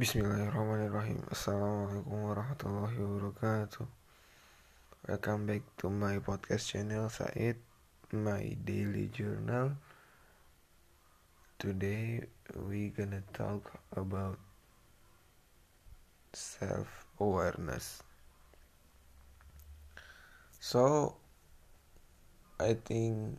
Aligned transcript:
Bismillahirrahmanirrahim. 0.00 1.28
Assalamualaikum 1.28 2.32
warahmatullahi 2.32 2.96
wabarakatuh. 3.04 3.84
Welcome 5.04 5.44
back 5.44 5.60
to 5.76 5.92
my 5.92 6.16
podcast 6.24 6.72
channel 6.72 7.12
Said 7.12 7.60
My 8.08 8.56
daily 8.64 9.12
journal. 9.12 9.76
Today 11.60 12.24
we 12.56 12.96
gonna 12.96 13.20
talk 13.36 13.76
about 13.92 14.40
self-awareness. 16.32 18.00
So 20.64 21.12
I 22.56 22.72
think 22.72 23.36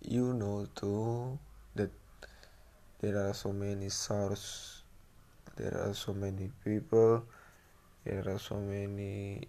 you 0.00 0.32
know 0.32 0.64
too 0.72 1.36
that 1.76 1.92
there 3.04 3.20
are 3.20 3.36
so 3.36 3.52
many 3.52 3.92
sources 3.92 4.79
there 5.60 5.76
are 5.76 5.92
so 5.92 6.14
many 6.16 6.48
people. 6.64 7.22
There 8.04 8.24
are 8.24 8.38
so 8.40 8.56
many 8.56 9.44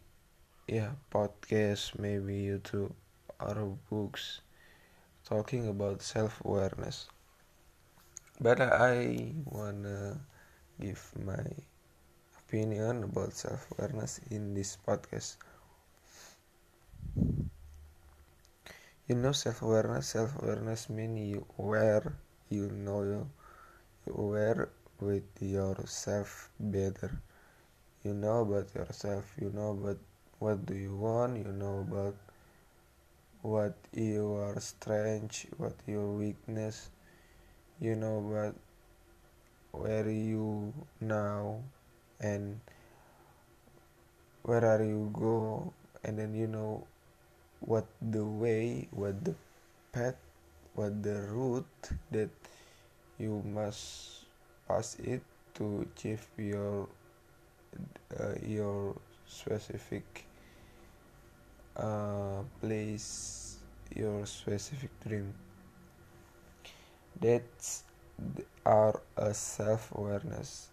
yeah 0.67 0.91
podcasts 1.07 1.95
maybe 1.97 2.52
youtube 2.52 2.91
or 3.39 3.79
books. 3.89 4.41
Talking 5.23 5.69
about 5.71 6.02
self-awareness. 6.03 7.07
But 8.41 8.59
i 8.59 9.31
wanna 9.45 10.19
give 10.81 10.99
my 11.16 11.47
opinion 12.43 13.07
about 13.07 13.31
self-awareness 13.31 14.19
in 14.31 14.53
this 14.53 14.75
podcast. 14.83 15.38
You 19.07 19.16
know 19.16 19.31
self-awareness 19.31 20.07
self-awareness 20.07 20.89
mean 20.89 21.16
you 21.16 21.45
aware 21.57 22.11
you 22.49 22.67
know 22.67 23.03
you 23.07 23.27
aware 24.11 24.69
with 25.01 25.23
yourself 25.41 26.49
better. 26.59 27.11
You 28.03 28.13
know 28.13 28.41
about 28.41 28.73
yourself 28.75 29.25
you 29.41 29.52
know 29.53 29.71
about 29.71 29.99
what 30.39 30.66
do 30.66 30.75
you 30.75 30.95
want 30.95 31.38
you 31.38 31.52
know 31.53 31.80
about 31.88 32.16
what 33.41 33.75
your 33.93 34.59
strength 34.59 35.45
what 35.58 35.75
your 35.88 36.08
weakness 36.13 36.89
you 37.80 37.95
know 37.95 38.17
about 38.19 38.55
where 39.71 40.09
you 40.09 40.73
now 40.99 41.61
and 42.19 42.59
where 44.43 44.65
are 44.65 44.83
you 44.83 45.09
go 45.13 45.73
and 46.03 46.17
then 46.19 46.33
you 46.36 46.47
know 46.47 46.86
what 47.61 47.86
the 48.02 48.23
way 48.25 48.88
what 48.91 49.23
the 49.25 49.36
path 49.91 50.17
what 50.75 51.02
the 51.03 51.15
route 51.30 51.89
that 52.11 52.30
you 53.19 53.41
must 53.45 54.20
pass 54.72 54.95
it 55.03 55.22
to 55.53 55.83
achieve 55.83 56.23
your 56.38 56.88
uh, 58.19 58.36
your 58.39 58.95
specific 59.27 60.25
uh, 61.75 62.39
place 62.61 63.59
your 63.95 64.25
specific 64.25 64.92
dream. 65.03 65.33
That's 67.19 67.83
are 68.66 69.02
a 69.17 69.33
self-awareness. 69.33 70.69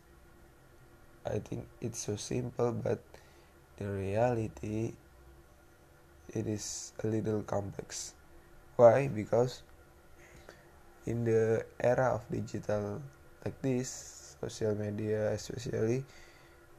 I 1.26 1.38
think 1.40 1.66
it's 1.80 1.98
so 1.98 2.14
simple 2.16 2.72
but 2.72 3.02
the 3.78 3.88
reality 3.90 4.92
it 6.28 6.46
is 6.46 6.92
a 7.02 7.06
little 7.06 7.42
complex. 7.42 8.14
Why? 8.76 9.08
Because 9.08 9.62
in 11.06 11.24
the 11.24 11.64
era 11.80 12.14
of 12.14 12.28
digital 12.30 13.00
like 13.48 13.62
this 13.64 14.36
social 14.44 14.76
media 14.76 15.32
especially. 15.32 16.04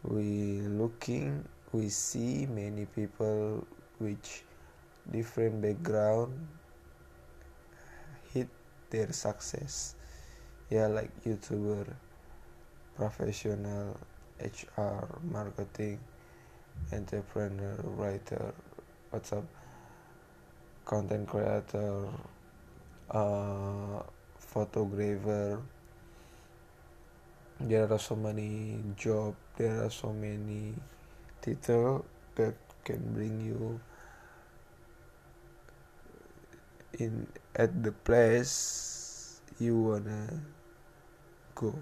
We 0.06 0.62
looking 0.70 1.42
we 1.73 1.89
see 1.89 2.45
many 2.45 2.86
people 2.86 3.66
which 3.97 4.46
different 5.09 5.66
background 5.66 6.38
hit 8.34 8.47
their 8.94 9.09
success. 9.12 9.96
Yeah 10.69 10.85
like 10.94 11.09
youtuber 11.25 11.90
professional 12.94 13.97
hr 14.38 15.09
marketing 15.25 15.97
entrepreneur 16.94 17.81
writer 17.97 18.53
what's 19.09 19.34
up? 19.34 19.44
Content 20.86 21.25
creator 21.25 22.06
uh, 23.09 24.06
photographer 24.38 25.57
there 27.59 27.92
are 27.92 28.00
so 28.00 28.16
many 28.16 28.80
job 28.96 29.36
there 29.58 29.84
are 29.84 29.90
so 29.90 30.14
many 30.14 30.74
title 31.42 32.06
that 32.36 32.56
can 32.86 33.14
bring 33.14 33.42
you 33.42 33.80
in 37.00 37.28
at 37.56 37.84
the 37.84 37.92
place 37.92 39.42
you 39.59 39.78
wanna 39.78 40.28
go. 41.56 41.75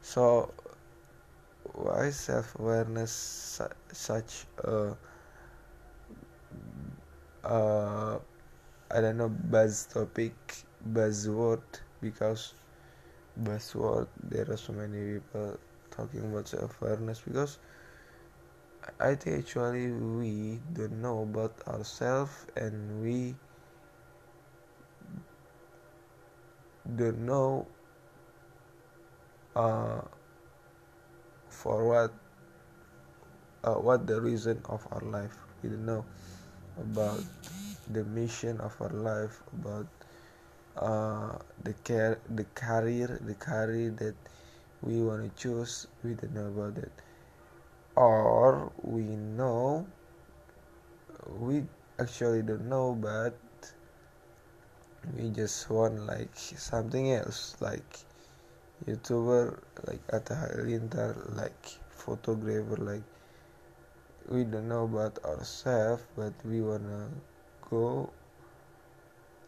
So 0.00 0.50
why 1.72 2.10
self-awareness 2.10 3.12
su- 3.12 3.76
such 3.92 4.46
a 4.64 4.96
uh, 7.44 8.18
I 8.90 9.00
don't 9.00 9.16
know 9.16 9.28
buzz 9.28 9.86
topic 9.86 10.34
buzzword 10.92 11.62
because 12.00 12.54
buzzword 13.40 14.06
there 14.22 14.50
are 14.50 14.56
so 14.56 14.72
many 14.72 15.18
people 15.18 15.58
talking 15.90 16.20
about 16.20 16.48
self-awareness 16.48 17.20
because 17.20 17.58
I 18.98 19.14
think 19.14 19.38
actually 19.38 19.90
we 19.90 20.60
don't 20.72 21.00
know 21.00 21.22
about 21.22 21.54
ourselves 21.68 22.32
and 22.56 23.02
we 23.02 23.34
don't 26.96 27.24
know 27.24 27.66
uh, 29.54 30.00
for 31.48 31.86
what 31.86 32.12
uh, 33.64 33.78
what 33.78 34.06
the 34.06 34.20
reason 34.20 34.60
of 34.68 34.86
our 34.90 35.02
life. 35.02 35.36
We 35.62 35.70
don't 35.70 35.86
know 35.86 36.04
about 36.80 37.22
the 37.90 38.04
mission 38.04 38.60
of 38.60 38.74
our 38.80 38.90
life 38.90 39.42
about 39.60 39.86
uh, 40.82 41.38
the 41.64 41.72
care 41.84 42.18
the 42.34 42.44
career 42.54 43.20
the 43.30 43.34
career 43.34 43.90
that 43.90 44.16
we 44.82 45.00
want 45.02 45.22
to 45.24 45.42
choose 45.42 45.86
we 46.02 46.14
don't 46.14 46.34
know 46.34 46.48
about 46.48 46.76
it 46.78 46.92
or 47.94 48.72
we 48.82 49.02
know 49.02 49.86
we 51.38 51.62
actually 51.98 52.42
don't 52.42 52.68
know 52.68 52.94
but 52.94 53.38
we 55.16 55.30
just 55.30 55.70
want 55.70 56.06
like 56.06 56.34
something 56.34 57.12
else 57.12 57.56
like 57.60 57.98
youtuber 58.86 59.58
like 59.86 60.00
Atta 60.12 60.34
like 61.36 61.66
photographer 61.90 62.76
like 62.76 63.02
we 64.28 64.44
don't 64.44 64.68
know 64.68 64.84
about 64.84 65.18
ourselves 65.24 66.02
but 66.16 66.32
we 66.44 66.60
wanna 66.60 67.08
go 67.70 68.10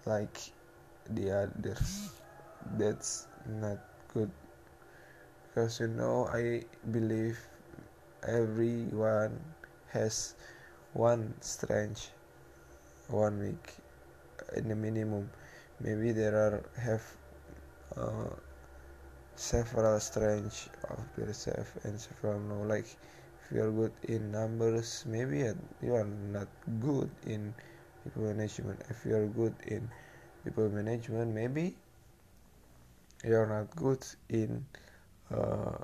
like 0.06 0.53
the 1.10 1.30
others 1.30 2.10
that's 2.78 3.26
not 3.46 3.78
good. 4.12 4.30
Because 5.48 5.80
you 5.80 5.88
know 5.88 6.28
i 6.32 6.64
believe 6.90 7.38
everyone 8.26 9.38
has 9.92 10.34
one 10.92 11.34
strength 11.40 12.10
one 13.08 13.38
week 13.40 13.66
in 14.56 14.68
the 14.68 14.76
minimum. 14.76 15.30
Maybe 15.80 16.12
there 16.12 16.36
are 16.36 16.62
have 16.78 17.04
uh, 17.96 18.30
several 19.36 20.00
strengths 20.00 20.68
of 20.90 21.04
yourself 21.18 21.76
and 21.84 22.00
several 22.00 22.40
no. 22.40 22.62
Like 22.62 22.86
if 22.86 23.52
you 23.52 23.62
are 23.62 23.70
good 23.70 23.92
in 24.08 24.32
numbers 24.32 25.04
maybe 25.06 25.38
you 25.82 25.94
are 25.94 26.04
not 26.32 26.48
good 26.80 27.10
in 27.26 27.54
people 28.02 28.22
management. 28.22 28.80
If 28.90 29.04
you 29.06 29.16
are 29.16 29.26
good 29.26 29.54
in 29.66 29.88
people 30.44 30.68
management 30.68 31.34
maybe 31.34 31.74
you're 33.24 33.46
not 33.46 33.74
good 33.74 34.04
in 34.28 34.64
uh, 35.32 35.80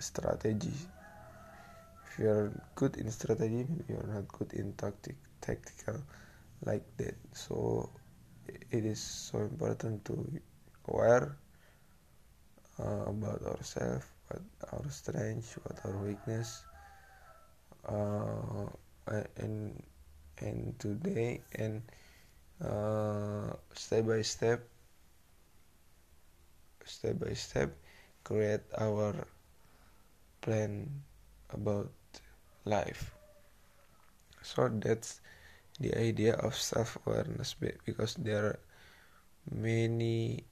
strategy. 0.00 0.74
If 2.06 2.18
you're 2.18 2.50
good 2.74 2.96
in 2.96 3.10
strategy 3.10 3.64
maybe 3.68 3.84
you're 3.88 4.10
not 4.12 4.26
good 4.28 4.52
in 4.52 4.72
tactic 4.74 5.14
tactical 5.40 6.02
like 6.64 6.84
that. 6.98 7.14
So 7.32 7.90
it 8.48 8.84
is 8.84 9.00
so 9.00 9.38
important 9.38 10.04
to 10.06 10.40
aware 10.88 11.36
uh, 12.80 13.06
about 13.06 13.42
ourselves 13.42 14.06
what 14.28 14.42
our 14.72 14.90
strength 14.90 15.58
what 15.62 15.78
our 15.84 15.96
weakness 15.98 16.64
uh, 17.88 18.66
and 19.36 19.82
and 20.40 20.74
today 20.78 21.40
and 21.54 21.82
uh, 22.62 23.52
step 23.74 24.06
by 24.06 24.22
step 24.22 24.60
step 26.84 27.18
by 27.18 27.32
step 27.34 27.70
create 28.22 28.62
our 28.78 29.26
plan 30.40 30.88
about 31.50 31.90
life. 32.64 33.12
So 34.42 34.68
that's 34.68 35.20
the 35.80 35.96
idea 35.98 36.34
of 36.36 36.54
self-awareness 36.54 37.56
because 37.84 38.14
there 38.14 38.44
are 38.44 38.58
many 39.50 40.44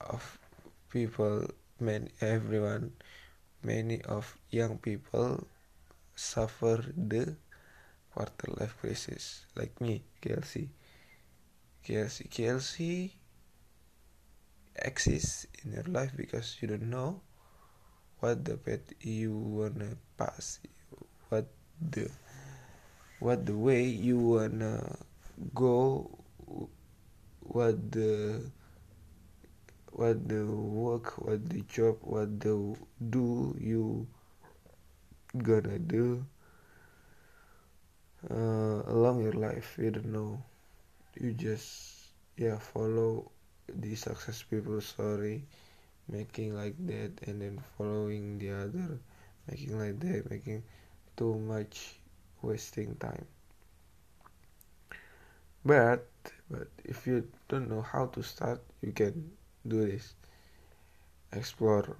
of 0.00 0.38
people 0.90 1.44
many 1.80 2.08
everyone 2.20 2.92
many 3.62 4.00
of 4.04 4.36
young 4.50 4.78
people 4.78 5.46
suffer 6.14 6.82
the 6.96 7.36
quarter 8.14 8.48
life 8.58 8.76
crisis 8.80 9.44
like 9.56 9.80
me 9.80 10.02
Kelsey 10.20 10.70
QLC 11.84 12.28
QLC 12.28 13.10
exists 14.76 15.46
in 15.64 15.72
your 15.72 15.84
life 15.84 16.12
because 16.16 16.56
you 16.60 16.68
don't 16.68 16.90
know 16.90 17.20
what 18.20 18.44
the 18.44 18.56
path 18.56 18.92
you 19.00 19.32
wanna 19.34 19.96
pass 20.16 20.60
what 21.28 21.46
the 21.80 22.10
what 23.20 23.46
the 23.46 23.56
way 23.56 23.82
you 23.84 24.18
wanna 24.18 24.96
go 25.54 26.10
what 27.40 27.90
the 27.92 28.42
what 29.92 30.28
the 30.28 30.44
work 30.46 31.18
what 31.18 31.48
the 31.48 31.62
job 31.62 31.96
what 32.02 32.40
the 32.40 32.54
do 33.10 33.56
you 33.58 34.06
gonna 35.42 35.78
do 35.78 36.24
uh, 38.30 38.82
along 38.90 39.22
your 39.22 39.32
life 39.32 39.78
you 39.78 39.90
don't 39.90 40.06
know 40.06 40.42
you 41.16 41.32
just 41.32 42.12
yeah 42.36 42.58
follow 42.58 43.30
the 43.68 43.94
success 43.94 44.42
people 44.42 44.80
story 44.80 45.44
making 46.08 46.54
like 46.54 46.74
that 46.86 47.12
and 47.26 47.42
then 47.42 47.60
following 47.76 48.38
the 48.38 48.50
other 48.50 48.98
making 49.50 49.78
like 49.78 49.98
that 50.00 50.30
making 50.30 50.62
too 51.16 51.34
much 51.34 52.00
wasting 52.42 52.94
time. 52.96 53.26
But 55.64 56.06
but 56.50 56.68
if 56.84 57.06
you 57.06 57.28
don't 57.48 57.68
know 57.68 57.82
how 57.82 58.06
to 58.06 58.22
start 58.22 58.62
you 58.80 58.92
can 58.92 59.30
do 59.66 59.84
this. 59.84 60.14
Explore. 61.32 61.96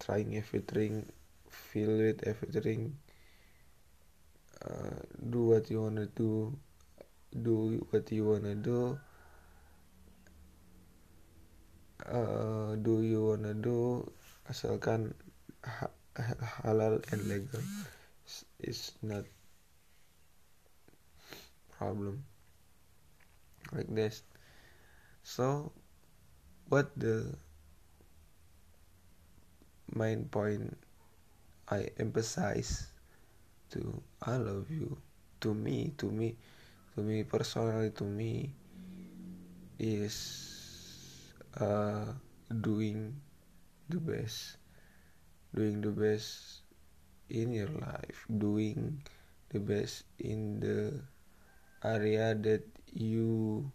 Trying 0.00 0.36
everything 0.36 1.06
feel 1.50 1.90
with 1.98 2.26
everything 2.26 2.96
uh, 4.64 5.02
do 5.30 5.44
what 5.44 5.70
you 5.70 5.82
wanna 5.82 6.06
do 6.06 6.56
do 7.30 7.84
what 7.90 8.10
you 8.12 8.24
wanna 8.24 8.54
do 8.54 8.98
uh, 12.06 12.74
do 12.80 13.02
you 13.02 13.34
wanna 13.34 13.52
do 13.54 14.06
asalkan 14.48 15.12
ha 15.62 15.92
halal 16.64 16.98
and 17.12 17.22
legal. 17.28 17.62
Is 18.60 18.92
not 19.00 19.24
problem. 21.78 22.26
Like 23.72 23.88
this. 23.88 24.26
So 25.22 25.72
what 26.68 26.92
the 26.98 27.32
main 29.94 30.28
point 30.28 30.76
I 31.68 31.88
emphasize 31.96 32.92
to 33.72 34.02
all 34.26 34.44
of 34.48 34.68
you 34.68 34.96
to 35.40 35.54
me 35.54 35.92
to 35.96 36.10
me 36.10 36.36
to 36.98 37.06
me 37.06 37.22
personally 37.22 37.94
to 37.94 38.02
me 38.02 38.50
is 39.78 40.18
uh, 41.54 42.10
doing 42.50 43.14
the 43.86 44.02
best. 44.02 44.58
Doing 45.54 45.78
the 45.78 45.94
best 45.94 46.66
in 47.30 47.54
your 47.54 47.70
life. 47.70 48.26
Doing 48.26 48.98
the 49.54 49.62
best 49.62 50.10
in 50.18 50.58
the 50.58 50.98
area 51.86 52.34
that 52.34 52.66
you 52.90 53.70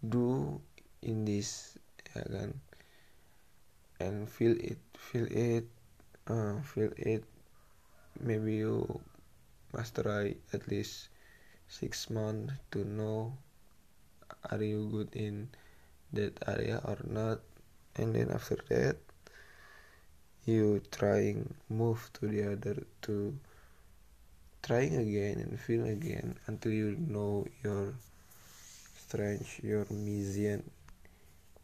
do 0.00 0.56
in 1.04 1.28
this 1.28 1.76
ya 2.16 2.24
kan? 2.24 2.56
And 4.00 4.24
feel 4.24 4.56
it 4.56 4.80
feel 4.96 5.28
it 5.28 5.68
uh, 6.32 6.64
feel 6.64 6.96
it. 6.96 7.28
Maybe 8.16 8.64
you 8.64 8.88
must 9.76 10.00
try 10.00 10.40
at 10.56 10.64
least 10.64 11.12
six 11.70 12.10
months 12.10 12.52
to 12.72 12.82
know 12.82 13.32
are 14.50 14.62
you 14.62 14.90
good 14.90 15.14
in 15.14 15.48
that 16.12 16.34
area 16.46 16.80
or 16.84 16.98
not? 17.06 17.40
And 17.94 18.14
then 18.14 18.30
after 18.30 18.58
that 18.68 18.96
you 20.46 20.82
trying 20.90 21.54
move 21.68 22.10
to 22.14 22.26
the 22.26 22.52
other 22.52 22.82
to 23.02 23.36
trying 24.62 24.96
again 24.96 25.38
and 25.38 25.60
feel 25.60 25.84
again 25.84 26.36
until 26.46 26.72
you 26.72 26.96
know 26.98 27.46
your 27.62 27.94
strength 28.98 29.62
your 29.62 29.86
mission 29.90 30.62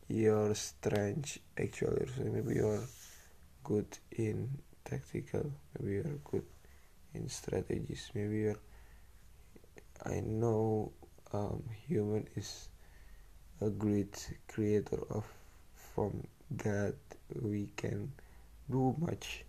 your 0.09 0.55
strength 0.55 1.39
actually. 1.59 2.07
So 2.15 2.23
maybe 2.25 2.55
you're 2.55 2.87
good 3.65 3.99
in 4.13 4.51
tactical 4.85 5.51
maybe 5.75 5.95
you're 5.95 6.19
good 6.31 6.47
in 7.15 7.29
strategies 7.29 8.11
maybe 8.15 8.39
you're 8.39 8.61
i 10.05 10.21
know 10.21 10.93
um, 11.33 11.63
human 11.89 12.27
is 12.37 12.69
a 13.61 13.71
great 13.71 14.31
creator 14.49 15.01
of 15.11 15.25
from 15.75 16.23
god 16.57 16.95
we 17.43 17.71
can 17.77 18.13
do 18.71 18.95
much. 18.99 19.45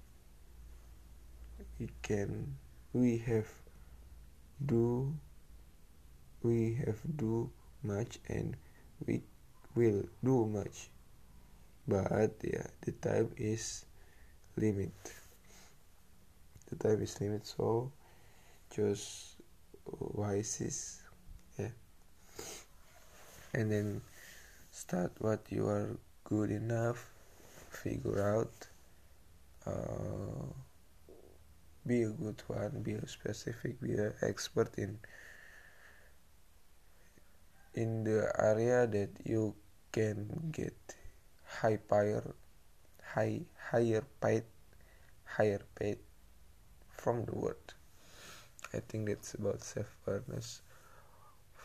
We 1.80 1.90
can 2.02 2.58
we 2.94 3.18
have 3.20 3.48
do 4.66 5.14
we 6.42 6.74
have 6.86 6.98
do 7.18 7.50
much 7.84 8.20
and 8.28 8.56
we 9.06 9.22
will 9.76 10.04
do 10.24 10.46
much. 10.46 10.90
But 11.88 12.34
yeah 12.44 12.68
the 12.82 12.92
time 12.94 13.32
is 13.38 13.86
limit. 14.56 14.94
The 16.70 16.76
time 16.76 17.02
is 17.02 17.20
limit 17.22 17.46
so 17.46 17.92
just 18.76 19.37
wisest 20.00 21.02
yeah. 21.58 21.70
And 23.54 23.72
then 23.72 24.02
start 24.72 25.12
what 25.20 25.42
you 25.50 25.68
are 25.68 25.98
good 26.24 26.52
enough 26.52 27.10
figure 27.72 28.22
out 28.22 28.54
uh, 29.66 30.46
be 31.86 32.04
a 32.04 32.10
good 32.10 32.42
one 32.48 32.82
be 32.84 32.94
a 32.94 33.08
specific 33.08 33.80
be 33.82 33.94
an 33.94 34.14
expert 34.22 34.74
in 34.78 35.00
in 37.74 38.04
the 38.04 38.32
area 38.40 38.88
that 38.88 39.10
you 39.24 39.56
can 39.92 40.50
get 40.52 40.76
high 41.46 41.78
pair 41.78 42.24
high 43.14 43.42
higher 43.72 44.04
paid 44.22 44.44
higher 45.24 45.62
paid 45.76 46.00
from 46.90 47.26
the 47.26 47.36
world 47.36 47.74
i 48.74 48.80
think 48.80 49.08
that's 49.08 49.34
about 49.36 49.62
self-awareness. 49.64 50.62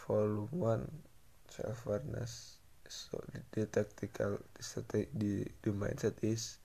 Volume 0.07 0.49
one 0.51 0.91
self-awareness 1.49 2.57
so 2.89 3.23
the, 3.33 3.41
the 3.53 3.67
tactical 3.67 4.39
the, 4.91 5.07
the 5.15 5.47
the 5.63 5.71
mindset 5.71 6.15
is 6.23 6.59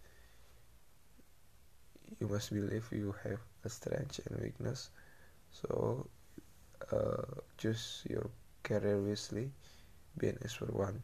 you 2.19 2.27
must 2.27 2.51
believe 2.53 2.85
you 2.91 3.13
have 3.23 3.39
a 3.63 3.69
strength 3.69 4.19
and 4.27 4.39
weakness. 4.41 4.89
So 5.51 6.07
uh, 6.91 7.41
choose 7.57 8.03
your 8.09 8.29
career 8.63 8.99
wisely. 9.01 9.51
Be 10.17 10.29
an 10.29 10.37
expert. 10.43 10.73
One 10.73 11.01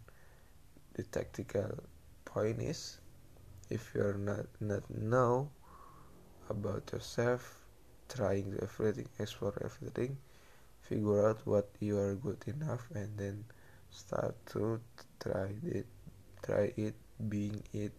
the 0.93 1.03
tactical 1.03 1.83
point 2.25 2.61
is 2.61 2.99
if 3.69 3.91
you're 3.95 4.17
not 4.17 4.45
not 4.59 4.83
know 4.89 5.49
about 6.49 6.89
yourself 6.91 7.62
trying 8.15 8.57
everything 8.61 9.07
explore 9.19 9.55
everything 9.63 10.17
figure 10.81 11.29
out 11.29 11.39
what 11.45 11.69
you 11.79 11.97
are 11.99 12.15
good 12.15 12.43
enough 12.47 12.87
and 12.95 13.17
then 13.17 13.43
start 13.91 14.35
to 14.47 14.79
try 15.19 15.49
it 15.65 15.87
try 16.43 16.73
it 16.77 16.95
being 17.29 17.63
it. 17.73 17.91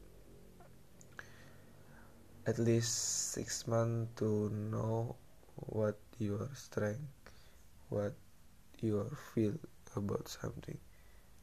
At 2.47 2.59
least 2.59 2.95
six 3.33 3.67
months 3.67 4.19
to 4.21 4.49
know 4.49 5.17
what 5.57 5.99
your 6.19 6.49
strength 6.55 7.33
what 7.91 8.15
your 8.81 9.07
feel 9.35 9.55
about 9.97 10.29
something. 10.29 10.79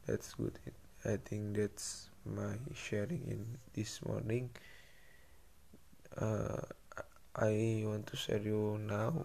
That's 0.06 0.34
good. 0.34 0.58
I 1.04 1.16
think 1.18 1.56
that's 1.56 2.10
my 2.26 2.56
sharing 2.74 3.24
in 3.28 3.58
this 3.74 4.02
morning. 4.06 4.50
Uh, 6.16 6.60
i 7.36 7.82
want 7.86 8.06
to 8.06 8.16
share 8.16 8.40
you 8.40 8.78
now. 8.78 9.24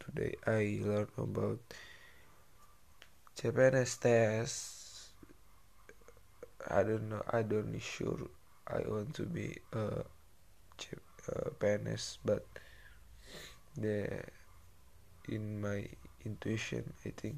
Today 0.00 0.34
i 0.46 0.80
learned 0.82 1.14
about 1.16 1.60
japanese 3.40 3.96
test. 3.96 5.14
I 6.68 6.82
don't 6.82 7.08
know 7.08 7.22
i 7.30 7.42
don't 7.42 7.78
sure. 7.80 8.28
I 8.66 8.82
want 8.86 9.14
to 9.14 9.22
be 9.26 9.58
a, 9.72 10.02
a 11.28 11.50
PNS 11.58 12.18
but 12.24 12.46
the 13.76 14.22
in 15.28 15.60
my 15.60 15.86
intuition 16.24 16.92
I 17.04 17.10
think 17.10 17.36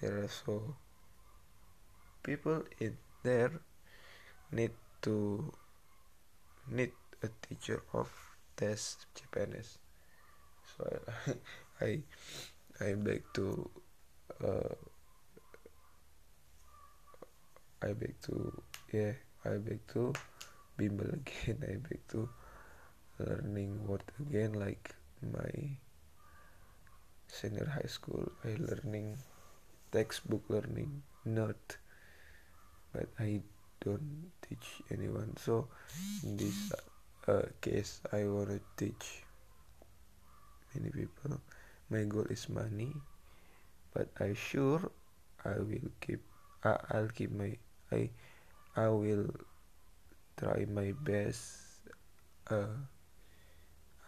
there 0.00 0.18
are 0.18 0.28
so 0.28 0.76
people 2.22 2.62
in 2.80 2.96
there 3.22 3.52
need 4.52 4.72
to 5.02 5.52
need 6.70 6.92
a 7.22 7.28
teacher 7.42 7.82
of 7.92 8.27
test 8.58 9.06
Japanese. 9.14 9.78
So 10.74 10.82
I 11.78 11.78
I, 11.86 11.90
I 12.82 12.94
beg 12.98 13.22
to 13.38 13.70
uh, 14.42 14.74
I 17.82 17.94
beg 17.94 18.18
to 18.26 18.34
yeah 18.92 19.14
I 19.46 19.62
beg 19.62 19.86
to 19.94 20.12
bimbel 20.76 21.14
again. 21.14 21.62
I 21.70 21.78
beg 21.78 22.02
to 22.10 22.28
learning 23.22 23.86
word 23.86 24.02
again 24.18 24.58
like 24.58 24.94
my 25.22 25.78
senior 27.28 27.70
high 27.70 27.90
school 27.90 28.26
I 28.44 28.58
learning 28.58 29.18
textbook 29.92 30.42
learning 30.48 31.02
not 31.24 31.78
but 32.92 33.06
I 33.18 33.40
don't 33.80 34.32
teach 34.42 34.82
anyone. 34.90 35.36
So 35.36 35.68
in 36.24 36.36
this 36.36 36.72
case 37.60 38.00
I 38.12 38.24
want 38.24 38.48
to 38.48 38.60
teach 38.76 39.24
many 40.74 40.90
people. 40.90 41.40
My 41.90 42.04
goal 42.04 42.26
is 42.30 42.48
money 42.48 42.92
but 43.92 44.08
I 44.20 44.34
sure 44.34 44.90
I 45.44 45.58
will 45.58 45.90
keep 46.00 46.20
I, 46.64 46.76
I'll 46.90 47.08
keep 47.08 47.32
my 47.32 47.56
I 47.90 48.10
I 48.76 48.88
will 48.88 49.26
try 50.36 50.66
my 50.70 50.92
best 51.02 51.82
uh, 52.50 52.78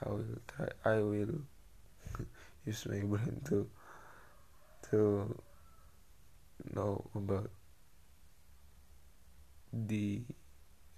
I 0.04 0.08
will 0.08 0.38
try 0.46 0.68
I 0.84 1.02
will 1.02 1.42
use 2.66 2.86
my 2.86 3.00
brain 3.00 3.40
to 3.50 3.66
to 4.90 5.34
know 6.74 7.04
about 7.14 7.50
the 9.72 10.20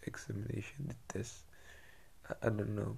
examination 0.04 0.88
the 0.88 0.98
test 1.08 1.51
I 2.30 2.48
don't 2.48 2.74
know. 2.76 2.96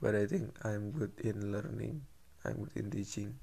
But 0.00 0.14
I 0.14 0.26
think 0.26 0.54
I'm 0.64 0.90
good 0.92 1.12
in 1.22 1.52
learning. 1.52 2.04
I'm 2.44 2.64
good 2.64 2.76
in 2.76 2.90
teaching. 2.90 3.38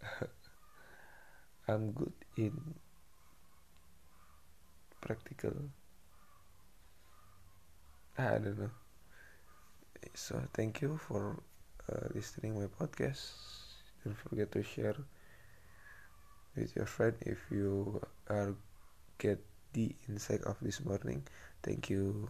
I'm 1.68 1.92
good 1.92 2.12
in 2.36 2.74
practical. 5.00 5.52
I 8.18 8.38
don't 8.38 8.58
know. 8.58 8.70
So 10.14 10.42
thank 10.54 10.80
you 10.82 10.98
for 10.98 11.42
uh, 11.90 12.08
listening 12.14 12.58
my 12.58 12.66
podcast. 12.66 13.22
Don't 14.04 14.16
forget 14.16 14.50
to 14.52 14.62
share 14.62 14.96
with 16.56 16.74
your 16.76 16.86
friend 16.86 17.14
if 17.22 17.38
you 17.50 18.00
are 18.28 18.54
get 19.18 19.40
the 19.72 19.94
insight 20.08 20.42
of 20.42 20.56
this 20.60 20.84
morning 20.84 21.22
thank 21.62 21.90
you 21.90 22.28